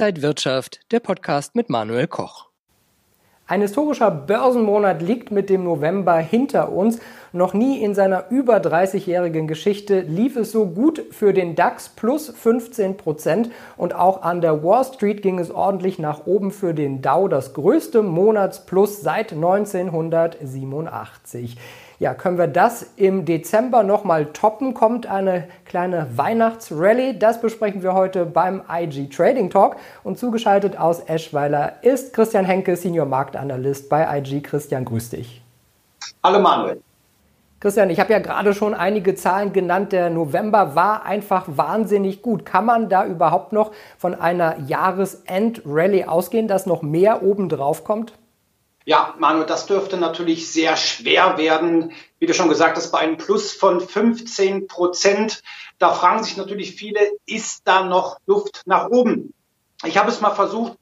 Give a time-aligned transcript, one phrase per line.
[0.00, 2.46] Inside Wirtschaft, der Podcast mit Manuel Koch.
[3.46, 7.00] Ein historischer Börsenmonat liegt mit dem November hinter uns.
[7.34, 12.30] Noch nie in seiner über 30-jährigen Geschichte lief es so gut für den DAX plus
[12.30, 17.02] 15 Prozent und auch an der Wall Street ging es ordentlich nach oben für den
[17.02, 21.58] Dow, das größte Monatsplus seit 1987.
[22.00, 24.72] Ja, können wir das im Dezember nochmal toppen?
[24.72, 27.18] Kommt eine kleine Weihnachtsrallye?
[27.18, 29.76] Das besprechen wir heute beim IG Trading Talk.
[30.02, 34.40] Und zugeschaltet aus Eschweiler ist Christian Henke, Senior Marktanalyst bei IG.
[34.40, 35.42] Christian, grüß dich.
[36.24, 36.80] Hallo Manuel.
[37.60, 39.92] Christian, ich habe ja gerade schon einige Zahlen genannt.
[39.92, 42.46] Der November war einfach wahnsinnig gut.
[42.46, 48.14] Kann man da überhaupt noch von einer Jahresend-Rallye ausgehen, dass noch mehr obendrauf kommt?
[48.86, 51.92] Ja, Manu, das dürfte natürlich sehr schwer werden.
[52.18, 55.42] Wie du schon gesagt hast, bei einem Plus von 15 Prozent.
[55.78, 59.34] Da fragen sich natürlich viele, ist da noch Luft nach oben?
[59.84, 60.78] Ich habe es mal versucht,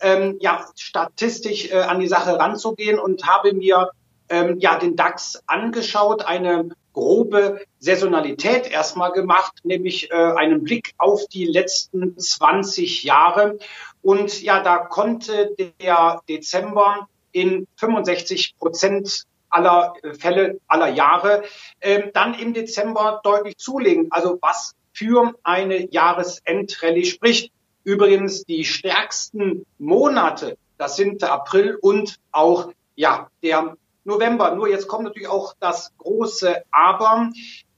[0.00, 3.90] ähm, ja, statistisch äh, an die Sache ranzugehen und habe mir
[4.28, 11.26] ähm, ja den DAX angeschaut, eine grobe Saisonalität erstmal gemacht, nämlich äh, einen Blick auf
[11.26, 13.58] die letzten 20 Jahre.
[14.02, 21.42] Und ja, da konnte der Dezember in 65 Prozent aller äh, Fälle, aller Jahre,
[21.80, 24.08] ähm, dann im Dezember deutlich zulegen.
[24.10, 27.52] Also was für eine Jahresendrallye spricht.
[27.84, 34.54] Übrigens die stärksten Monate, das sind der April und auch ja der November.
[34.54, 37.30] Nur jetzt kommt natürlich auch das große Aber.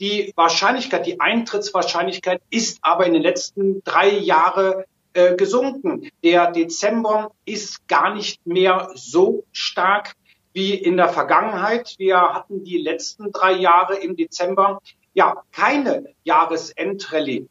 [0.00, 4.84] Die Wahrscheinlichkeit, die Eintrittswahrscheinlichkeit ist aber in den letzten drei Jahren
[5.18, 6.08] äh, gesunken.
[6.22, 10.14] Der Dezember ist gar nicht mehr so stark
[10.52, 11.96] wie in der Vergangenheit.
[11.98, 14.80] Wir hatten die letzten drei Jahre im Dezember
[15.14, 17.48] ja keine Jahresendrallye.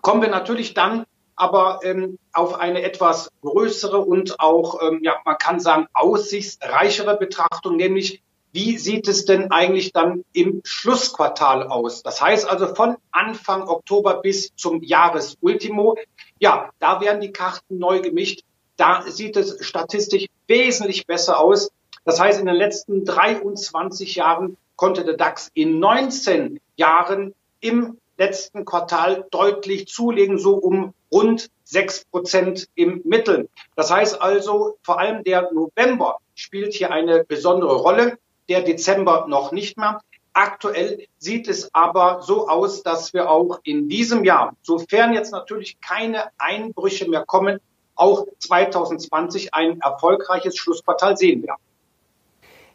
[0.00, 5.36] Kommen wir natürlich dann aber ähm, auf eine etwas größere und auch, ähm, ja, man
[5.36, 8.22] kann sagen, aussichtsreichere Betrachtung, nämlich
[8.56, 12.02] wie sieht es denn eigentlich dann im Schlussquartal aus?
[12.02, 15.98] Das heißt also von Anfang Oktober bis zum Jahresultimo.
[16.38, 18.44] Ja, da werden die Karten neu gemischt.
[18.78, 21.70] Da sieht es statistisch wesentlich besser aus.
[22.06, 28.64] Das heißt, in den letzten 23 Jahren konnte der DAX in 19 Jahren im letzten
[28.64, 33.50] Quartal deutlich zulegen, so um rund 6 Prozent im Mittel.
[33.74, 38.16] Das heißt also, vor allem der November spielt hier eine besondere Rolle
[38.48, 40.00] der Dezember noch nicht mehr.
[40.32, 45.80] Aktuell sieht es aber so aus, dass wir auch in diesem Jahr, sofern jetzt natürlich
[45.80, 47.58] keine Einbrüche mehr kommen,
[47.94, 51.60] auch 2020 ein erfolgreiches Schlussquartal sehen werden.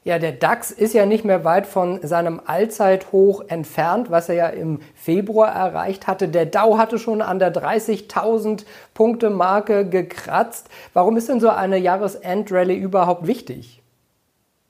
[0.04, 4.48] Ja, der DAX ist ja nicht mehr weit von seinem Allzeithoch entfernt, was er ja
[4.48, 6.28] im Februar erreicht hatte.
[6.28, 8.66] Der Dow hatte schon an der 30.000
[8.96, 10.70] Punkte Marke gekratzt.
[10.94, 13.81] Warum ist denn so eine Jahresendrallye überhaupt wichtig?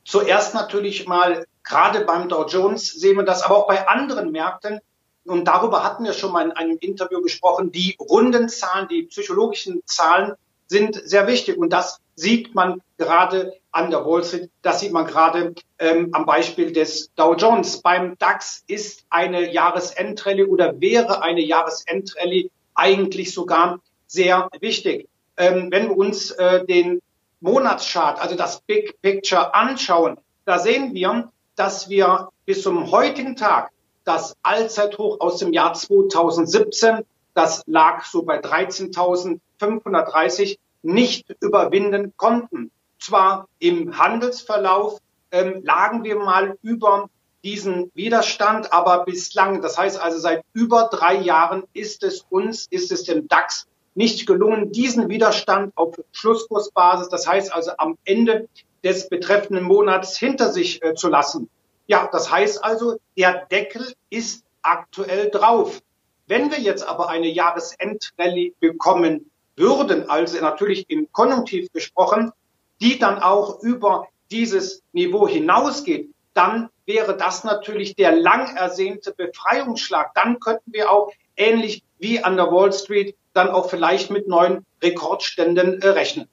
[0.03, 4.79] Zuerst natürlich mal, gerade beim Dow Jones sehen wir das, aber auch bei anderen Märkten.
[5.25, 7.71] Und darüber hatten wir schon mal in einem Interview gesprochen.
[7.71, 10.33] Die runden Zahlen, die psychologischen Zahlen
[10.67, 11.57] sind sehr wichtig.
[11.57, 14.49] Und das sieht man gerade an der Wall Street.
[14.61, 17.81] Das sieht man gerade ähm, am Beispiel des Dow Jones.
[17.81, 25.07] Beim DAX ist eine Jahresendrallye oder wäre eine Jahresendrallye eigentlich sogar sehr wichtig.
[25.37, 27.01] Ähm, wenn wir uns äh, den
[27.41, 33.71] Monatschart, also das Big Picture anschauen, da sehen wir, dass wir bis zum heutigen Tag
[34.03, 42.71] das Allzeithoch aus dem Jahr 2017, das lag so bei 13.530, nicht überwinden konnten.
[42.99, 44.99] Zwar im Handelsverlauf
[45.31, 47.09] ähm, lagen wir mal über
[47.43, 52.91] diesen Widerstand, aber bislang, das heißt also seit über drei Jahren ist es uns, ist
[52.91, 58.47] es dem DAX nicht gelungen, diesen Widerstand auf Schlusskursbasis, das heißt also am Ende
[58.83, 61.49] des betreffenden Monats hinter sich äh, zu lassen.
[61.87, 65.81] Ja, das heißt also, der Deckel ist aktuell drauf.
[66.27, 72.31] Wenn wir jetzt aber eine Jahresendrallye bekommen würden, also natürlich im Konjunktiv gesprochen,
[72.79, 80.13] die dann auch über dieses Niveau hinausgeht, dann wäre das natürlich der lang ersehnte Befreiungsschlag.
[80.15, 84.65] Dann könnten wir auch ähnlich wie an der Wall Street dann auch vielleicht mit neuen
[84.81, 86.27] Rekordständen äh, rechnen.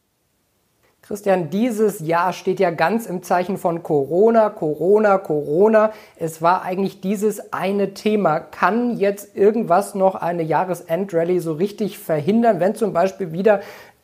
[1.08, 5.92] Christian, dieses Jahr steht ja ganz im Zeichen von Corona, Corona, Corona.
[6.16, 8.40] Es war eigentlich dieses eine Thema.
[8.40, 13.62] Kann jetzt irgendwas noch eine Jahresendrallye so richtig verhindern, wenn zum Beispiel wieder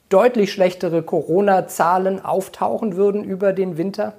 [0.09, 4.15] deutlich schlechtere Corona-Zahlen auftauchen würden über den Winter?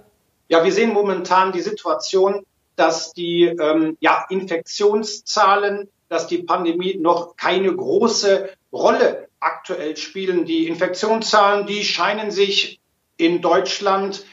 [0.48, 2.45] Ja, wir sehen momentan die Situation,
[2.75, 10.46] dass die ähm, ja, Infektionszahlen, dass die Pandemie noch keine große Rolle aktuell spielen.
[10.46, 12.80] Die Infektionszahlen, die scheinen sich
[13.18, 14.25] in Deutschland,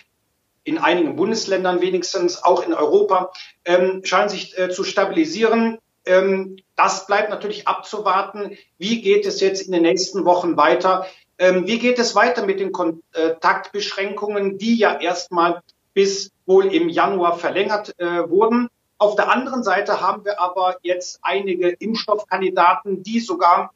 [0.64, 3.32] in einigen Bundesländern wenigstens, auch in Europa,
[3.64, 5.78] ähm, scheinen sich äh, zu stabilisieren.
[6.04, 8.56] Ähm, das bleibt natürlich abzuwarten.
[8.78, 11.06] Wie geht es jetzt in den nächsten Wochen weiter?
[11.38, 15.62] Ähm, wie geht es weiter mit den Kontaktbeschränkungen, die ja erstmal
[15.94, 18.68] bis wohl im Januar verlängert äh, wurden?
[19.02, 23.74] Auf der anderen Seite haben wir aber jetzt einige Impfstoffkandidaten, die sogar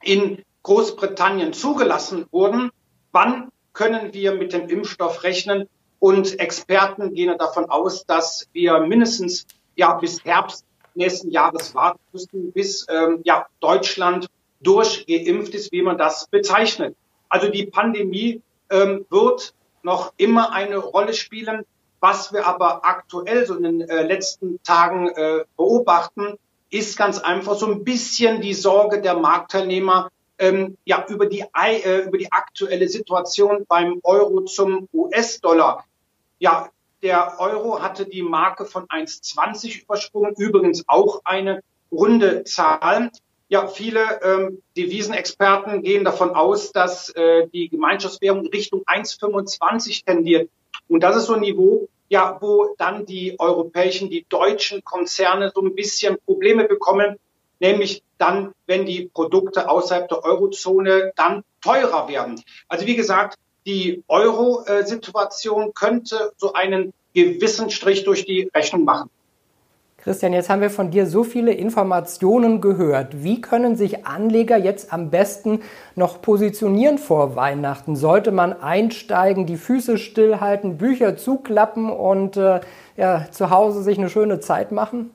[0.00, 2.70] in Großbritannien zugelassen wurden.
[3.12, 5.68] Wann können wir mit dem Impfstoff rechnen?
[5.98, 9.46] Und Experten gehen davon aus, dass wir mindestens
[9.76, 10.64] ja bis Herbst
[10.94, 14.28] nächsten Jahres warten müssen, bis ähm, ja Deutschland
[14.62, 16.96] durchgeimpft ist, wie man das bezeichnet.
[17.28, 18.40] Also die Pandemie
[18.70, 19.52] ähm, wird
[19.82, 21.66] noch immer eine Rolle spielen.
[22.04, 27.54] Was wir aber aktuell so in den äh, letzten Tagen äh, beobachten, ist ganz einfach
[27.54, 32.90] so ein bisschen die Sorge der Marktteilnehmer ähm, ja, über, die, äh, über die aktuelle
[32.90, 35.86] Situation beim Euro zum US-Dollar.
[36.38, 36.68] Ja,
[37.02, 43.12] der Euro hatte die Marke von 1,20 übersprungen, übrigens auch eine runde Zahl.
[43.48, 50.50] Ja, viele ähm, Devisenexperten gehen davon aus, dass äh, die Gemeinschaftswährung Richtung 1,25 tendiert.
[50.86, 55.60] Und das ist so ein Niveau, ja, wo dann die europäischen, die deutschen Konzerne so
[55.60, 57.16] ein bisschen Probleme bekommen,
[57.58, 62.40] nämlich dann, wenn die Produkte außerhalb der Eurozone dann teurer werden.
[62.68, 69.10] Also wie gesagt, die Euro-Situation könnte so einen gewissen Strich durch die Rechnung machen.
[70.04, 73.24] Christian, jetzt haben wir von dir so viele Informationen gehört.
[73.24, 75.62] Wie können sich Anleger jetzt am besten
[75.94, 77.96] noch positionieren vor Weihnachten?
[77.96, 82.60] Sollte man einsteigen, die Füße stillhalten, Bücher zuklappen und äh,
[82.98, 85.10] ja, zu Hause sich eine schöne Zeit machen?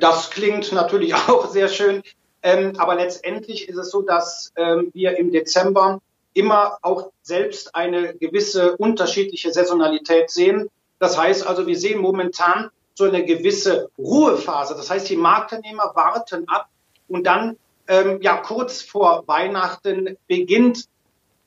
[0.00, 2.02] Das klingt natürlich auch sehr schön.
[2.42, 6.00] Ähm, aber letztendlich ist es so, dass ähm, wir im Dezember
[6.34, 10.68] immer auch selbst eine gewisse unterschiedliche Saisonalität sehen.
[10.98, 14.74] Das heißt also, wir sehen momentan so eine gewisse Ruhephase.
[14.74, 16.68] Das heißt, die Marktteilnehmer warten ab
[17.08, 17.56] und dann
[17.88, 20.84] ähm, ja kurz vor Weihnachten beginnt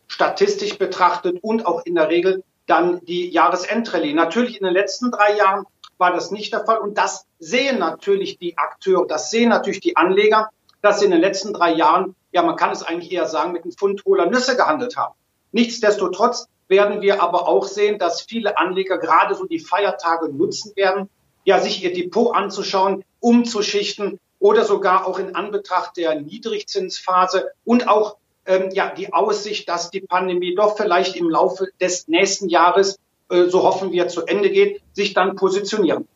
[0.07, 4.13] statistisch betrachtet und auch in der Regel dann die Jahresendrallye.
[4.13, 5.65] Natürlich in den letzten drei Jahren
[5.97, 9.95] war das nicht der Fall und das sehen natürlich die Akteure, das sehen natürlich die
[9.95, 10.49] Anleger,
[10.81, 13.63] dass sie in den letzten drei Jahren, ja man kann es eigentlich eher sagen, mit
[13.63, 15.13] einem Pfund hohler Nüsse gehandelt haben.
[15.51, 21.09] Nichtsdestotrotz werden wir aber auch sehen, dass viele Anleger gerade so die Feiertage nutzen werden,
[21.43, 28.17] ja, sich ihr Depot anzuschauen, umzuschichten oder sogar auch in Anbetracht der Niedrigzinsphase und auch
[28.45, 32.99] ähm, ja, die Aussicht, dass die Pandemie doch vielleicht im Laufe des nächsten Jahres,
[33.29, 36.07] äh, so hoffen wir, zu Ende geht, sich dann positionieren.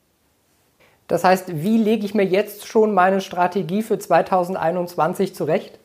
[1.08, 5.80] Das heißt, wie lege ich mir jetzt schon meine Strategie für 2021 zurecht?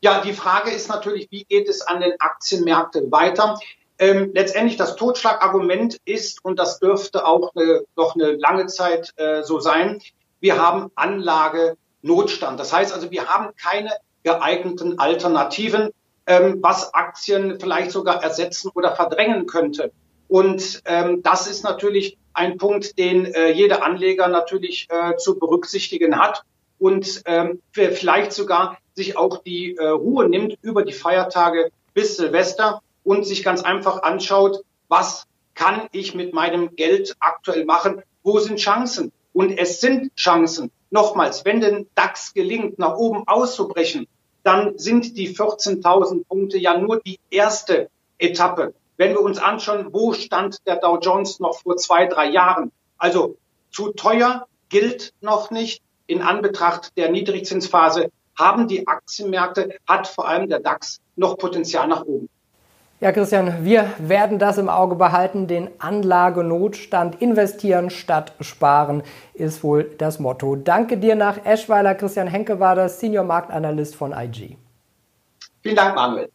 [0.00, 3.58] Ja, die Frage ist natürlich, wie geht es an den Aktienmärkten weiter?
[4.00, 9.42] Ähm, letztendlich das Totschlagargument ist, und das dürfte auch eine, noch eine lange Zeit äh,
[9.42, 10.00] so sein,
[10.40, 12.58] wir haben Anlagenotstand.
[12.58, 13.90] Das heißt also, wir haben keine
[14.22, 15.90] geeigneten Alternativen,
[16.26, 19.92] ähm, was Aktien vielleicht sogar ersetzen oder verdrängen könnte.
[20.28, 26.18] Und ähm, das ist natürlich ein Punkt, den äh, jeder Anleger natürlich äh, zu berücksichtigen
[26.18, 26.42] hat
[26.78, 32.80] und ähm, vielleicht sogar sich auch die äh, Ruhe nimmt über die Feiertage bis Silvester
[33.10, 35.26] und sich ganz einfach anschaut, was
[35.56, 38.02] kann ich mit meinem Geld aktuell machen?
[38.22, 39.10] Wo sind Chancen?
[39.32, 40.70] Und es sind Chancen.
[40.90, 44.06] Nochmals, wenn den DAX gelingt, nach oben auszubrechen,
[44.44, 48.74] dann sind die 14.000 Punkte ja nur die erste Etappe.
[48.96, 52.70] Wenn wir uns anschauen, wo stand der Dow Jones noch vor zwei, drei Jahren?
[52.96, 53.36] Also
[53.72, 55.82] zu teuer gilt noch nicht.
[56.06, 62.04] In Anbetracht der Niedrigzinsphase haben die Aktienmärkte, hat vor allem der DAX noch Potenzial nach
[62.04, 62.28] oben.
[63.02, 65.46] Ja, Christian, wir werden das im Auge behalten.
[65.46, 69.02] Den Anlagenotstand investieren statt sparen
[69.32, 70.54] ist wohl das Motto.
[70.54, 71.94] Danke dir nach Eschweiler.
[71.94, 74.58] Christian Henke war das Senior Marktanalyst von IG.
[75.62, 76.30] Vielen Dank, Manuel.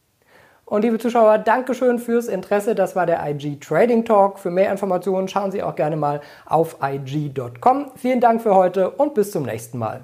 [0.66, 2.74] Und liebe Zuschauer, Dankeschön fürs Interesse.
[2.74, 4.40] Das war der IG Trading Talk.
[4.40, 7.92] Für mehr Informationen schauen Sie auch gerne mal auf IG.com.
[7.96, 10.02] Vielen Dank für heute und bis zum nächsten Mal.